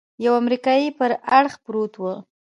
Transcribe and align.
يوه 0.25 0.37
امريکايي 0.43 0.89
پر 0.97 1.11
اړخ 1.37 1.53
پروت 1.65 1.93
و. 1.97 2.03